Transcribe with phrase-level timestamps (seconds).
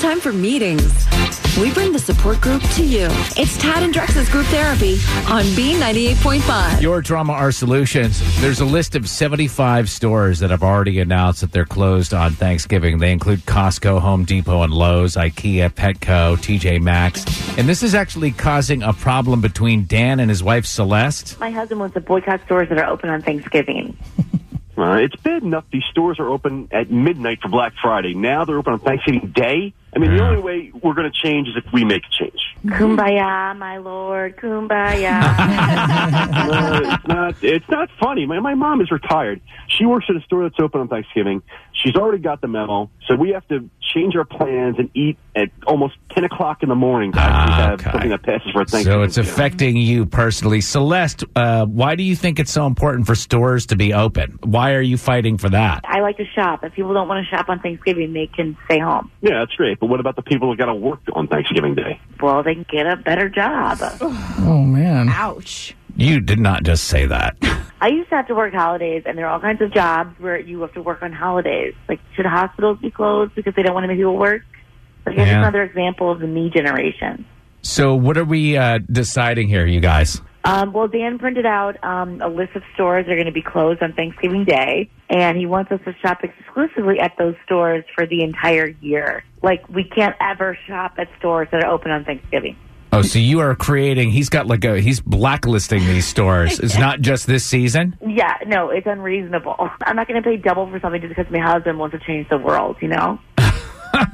[0.00, 1.06] it's time for meetings.
[1.58, 3.08] We bring the support group to you.
[3.36, 4.94] It's Tad and Drex's group therapy
[5.28, 6.80] on B98.5.
[6.80, 8.18] Your drama, our solutions.
[8.40, 12.98] There's a list of 75 stores that have already announced that they're closed on Thanksgiving.
[12.98, 17.26] They include Costco, Home Depot, and Lowe's, IKEA, Petco, TJ Maxx.
[17.58, 21.38] And this is actually causing a problem between Dan and his wife, Celeste.
[21.38, 23.98] My husband wants to boycott stores that are open on Thanksgiving.
[24.80, 28.14] Uh, it's bad enough these stores are open at midnight for Black Friday.
[28.14, 29.74] Now they're open on Thanksgiving Day.
[29.94, 32.40] I mean, the only way we're going to change is if we make a change.
[32.64, 35.20] Kumbaya, my lord, kumbaya.
[36.50, 37.34] Uh, it's not.
[37.42, 38.26] It's not funny.
[38.26, 39.40] My my mom is retired.
[39.68, 41.42] She works at a store that's open on Thanksgiving.
[41.82, 45.48] She's already got the memo, so we have to change our plans and eat at
[45.66, 47.90] almost ten o'clock in the morning to actually Ah, have okay.
[47.90, 48.84] something that passes for Thanksgiving.
[48.92, 50.60] So it's affecting you personally.
[50.60, 54.38] Celeste, uh, why do you think it's so important for stores to be open?
[54.44, 55.80] Why are you fighting for that?
[55.84, 56.64] I like to shop.
[56.64, 59.10] If people don't want to shop on Thanksgiving, they can stay home.
[59.22, 59.80] Yeah, that's great.
[59.80, 61.98] But what about the people that got to work on Thanksgiving Day?
[62.20, 63.78] Well, they can get a better job.
[64.42, 65.08] Oh man.
[65.08, 65.74] Ouch.
[65.96, 67.36] You did not just say that.
[67.80, 70.38] I used to have to work holidays, and there are all kinds of jobs where
[70.38, 71.74] you have to work on holidays.
[71.88, 74.42] Like, should hospitals be closed because they don't want to make people work?
[75.06, 75.38] Like, here's Yeah.
[75.38, 77.24] another example of the me generation.
[77.62, 80.20] So what are we uh, deciding here, you guys?
[80.44, 83.42] Um, well, Dan printed out um, a list of stores that are going to be
[83.42, 88.06] closed on Thanksgiving Day, and he wants us to shop exclusively at those stores for
[88.06, 89.22] the entire year.
[89.42, 92.56] Like, we can't ever shop at stores that are open on Thanksgiving.
[92.92, 96.58] Oh, so you are creating, he's got like a, he's blacklisting these stores.
[96.58, 97.96] It's not just this season?
[98.04, 99.54] Yeah, no, it's unreasonable.
[99.82, 102.28] I'm not going to pay double for something just because my husband wants to change
[102.28, 103.20] the world, you know?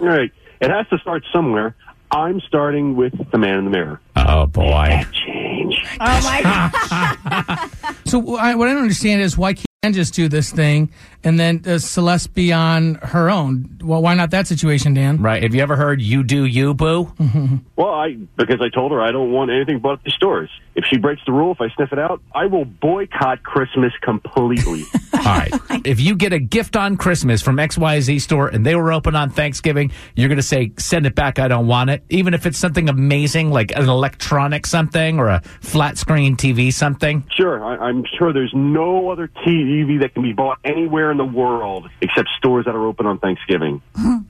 [0.00, 0.30] right.
[0.60, 1.74] It has to start somewhere.
[2.10, 4.00] I'm starting with the man in the mirror.
[4.14, 5.04] Oh, boy.
[5.26, 5.74] Change.
[6.00, 6.42] Oh my
[7.22, 7.70] god.
[8.06, 10.90] So I, what I don't understand is why can't just do this thing
[11.22, 13.78] and then does Celeste be on her own?
[13.82, 15.18] Well, why not that situation, Dan?
[15.22, 15.42] Right.
[15.42, 17.12] Have you ever heard you do you, boo?
[17.76, 20.48] Well, I because I told her I don't want anything but the stores.
[20.76, 24.84] If she breaks the rule, if I sniff it out, I will boycott Christmas completely.
[25.14, 25.52] All right.
[25.86, 29.30] If you get a gift on Christmas from XYZ store and they were open on
[29.30, 31.38] Thanksgiving, you're going to say, send it back.
[31.38, 32.02] I don't want it.
[32.08, 37.24] Even if it's something amazing like an electronic something or a flat screen TV something.
[37.30, 41.24] sure, I, I'm sure there's no other TV that can be bought anywhere in the
[41.24, 43.80] world except stores that are open on Thanksgiving.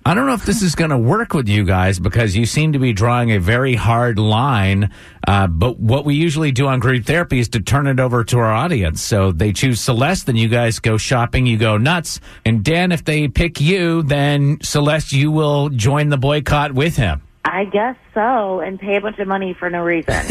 [0.04, 2.74] I don't know if this is going to work with you guys because you seem
[2.74, 4.90] to be drawing a very hard line.
[5.26, 8.38] Uh, but what we usually do on group therapy is to turn it over to
[8.38, 9.00] our audience.
[9.00, 12.20] So they choose Celeste, then you guys go shopping, you go nuts.
[12.44, 17.22] And Dan, if they pick you, then Celeste, you will join the boycott with him.
[17.44, 20.14] I guess so, and pay a bunch of money for no reason.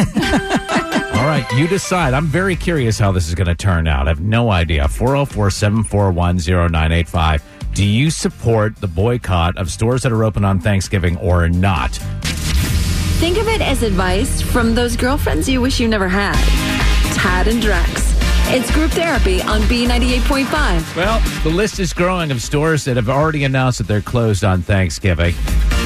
[1.16, 2.14] All right, you decide.
[2.14, 4.08] I'm very curious how this is going to turn out.
[4.08, 4.88] I have no idea.
[4.88, 7.44] 404 741 0985.
[7.74, 12.00] Do you support the boycott of stores that are open on Thanksgiving or not?
[13.20, 16.36] Think of it as advice from those girlfriends you wish you never had.
[17.16, 18.14] Tad and Drex.
[18.54, 20.96] It's group therapy on B98.5.
[20.98, 24.62] Well, the list is growing of stores that have already announced that they're closed on
[24.62, 25.34] Thanksgiving.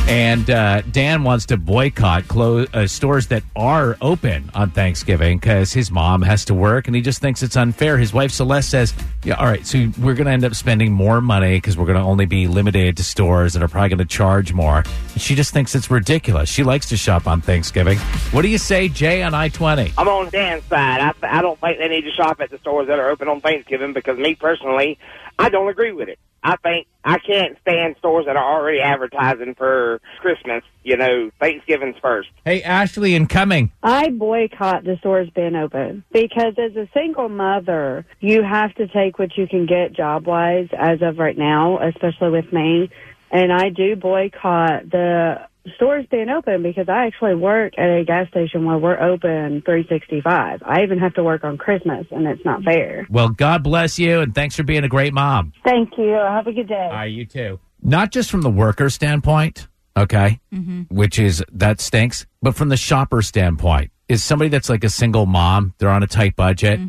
[0.09, 5.71] And uh, Dan wants to boycott close, uh, stores that are open on Thanksgiving because
[5.71, 7.95] his mom has to work and he just thinks it's unfair.
[7.95, 8.93] His wife Celeste says,
[9.23, 11.99] Yeah, all right, so we're going to end up spending more money because we're going
[11.99, 14.77] to only be limited to stores that are probably going to charge more.
[15.13, 16.49] And she just thinks it's ridiculous.
[16.49, 17.99] She likes to shop on Thanksgiving.
[18.31, 19.93] What do you say, Jay, on I 20?
[19.95, 21.01] I'm on Dan's side.
[21.21, 23.41] I, I don't think they need to shop at the stores that are open on
[23.41, 24.97] Thanksgiving because me personally,
[25.37, 26.17] I don't agree with it.
[26.43, 30.63] I think I can't stand stores that are already advertising for Christmas.
[30.83, 32.29] You know, Thanksgiving's first.
[32.45, 33.71] Hey, Ashley and coming.
[33.83, 39.19] I boycott the stores being open because as a single mother, you have to take
[39.19, 42.89] what you can get job wise as of right now, especially with me.
[43.31, 48.27] And I do boycott the stores being open because I actually work at a gas
[48.29, 50.61] station where we're open 365.
[50.65, 53.07] I even have to work on Christmas and it's not fair.
[53.09, 55.53] Well, God bless you and thanks for being a great mom.
[55.63, 56.11] Thank you.
[56.11, 56.75] Have a good day.
[56.75, 57.59] All right, you too.
[57.81, 60.83] Not just from the worker standpoint, okay, mm-hmm.
[60.93, 63.91] which is that stinks, but from the shopper standpoint.
[64.09, 66.79] Is somebody that's like a single mom, they're on a tight budget,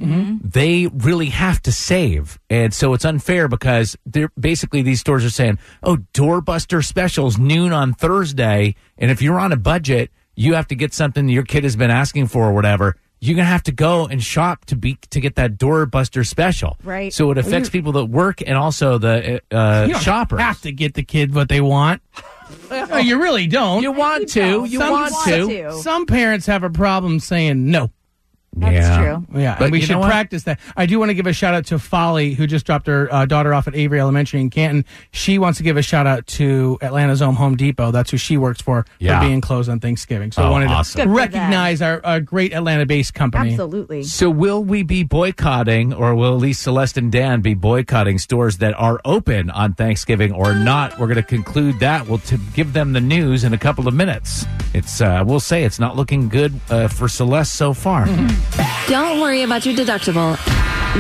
[0.43, 2.39] they really have to save.
[2.49, 7.75] And so it's unfair because they're basically these stores are saying, oh, doorbuster specials noon
[7.75, 8.75] on Thursday.
[8.97, 11.91] And if you're on a budget, you have to get something your kid has been
[11.91, 12.97] asking for or whatever.
[13.21, 16.79] You're gonna have to go and shop to be to get that doorbuster special.
[16.83, 17.13] Right.
[17.13, 20.41] So it affects people that work and also the uh, You shoppers.
[20.41, 22.01] have to get the kid what they want.
[22.70, 23.82] No, you really don't.
[23.82, 24.64] You want to.
[24.64, 25.47] You Some- want want to.
[25.49, 25.73] to.
[25.82, 27.91] Some parents have a problem saying no.
[28.56, 28.99] That's Yeah.
[28.99, 29.41] true.
[29.41, 30.58] Yeah, But and we should practice that.
[30.76, 33.25] I do want to give a shout out to Folly, who just dropped her uh,
[33.25, 34.85] daughter off at Avery Elementary in Canton.
[35.12, 37.93] She wants to give a shout out to Atlanta's Home Home Depot.
[37.93, 39.20] That's who she works for Yeah.
[39.20, 40.32] for being closed on Thanksgiving.
[40.32, 41.00] So I Oh, wanted awesome.
[41.00, 43.50] to Good recognize our, our great Atlanta-based company.
[43.50, 44.02] Absolutely.
[44.02, 48.56] So will we be boycotting, or will at least Celeste and Dan be boycotting stores
[48.58, 50.99] that are open on Thanksgiving or not?
[50.99, 52.08] We're going to conclude that.
[52.08, 54.44] We'll t- give them the news in a couple of minutes.
[54.75, 58.08] It's uh, we'll say it's not looking good uh, for Celeste so far.
[58.89, 60.37] Don't worry about your deductible.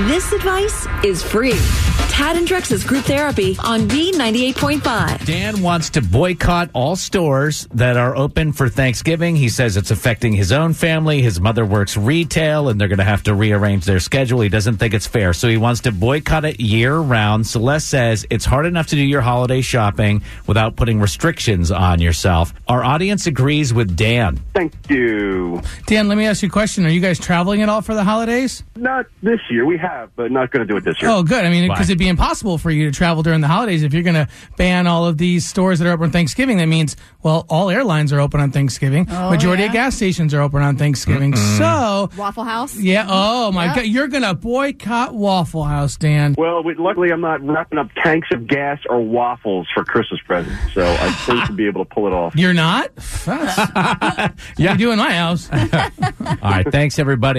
[0.06, 1.89] This advice is free.
[2.20, 5.24] Tad and Drex's group therapy on B98.5.
[5.24, 9.34] Dan wants to boycott all stores that are open for Thanksgiving.
[9.34, 11.22] He says it's affecting his own family.
[11.22, 14.42] His mother works retail and they're going to have to rearrange their schedule.
[14.42, 15.32] He doesn't think it's fair.
[15.32, 17.46] So he wants to boycott it year round.
[17.46, 22.52] Celeste says it's hard enough to do your holiday shopping without putting restrictions on yourself.
[22.68, 24.38] Our audience agrees with Dan.
[24.52, 25.62] Thank you.
[25.86, 26.84] Dan, let me ask you a question.
[26.84, 28.62] Are you guys traveling at all for the holidays?
[28.76, 29.64] Not this year.
[29.64, 31.10] We have, but not going to do it this year.
[31.10, 31.46] Oh, good.
[31.46, 34.02] I mean, because it'd be impossible for you to travel during the holidays if you're
[34.02, 34.28] going to
[34.58, 36.58] ban all of these stores that are open on Thanksgiving.
[36.58, 39.06] That means, well, all airlines are open on Thanksgiving.
[39.10, 41.34] Oh, Majority of gas stations are open on Thanksgiving.
[41.36, 42.76] So, Waffle House.
[42.76, 43.06] yeah.
[43.08, 43.76] Oh my Yep.
[43.76, 46.34] God, you're going to boycott Waffle House, Dan.
[46.36, 50.74] Well, we, luckily I'm not wrapping up tanks of gas or waffles for Christmas presents,
[50.74, 52.34] so I think to be able to pull it off.
[52.36, 52.90] You're not.
[53.24, 54.72] That's, Yeah.
[54.72, 55.48] You do in my house.
[55.52, 56.66] All right.
[56.70, 57.38] Thanks, everybody.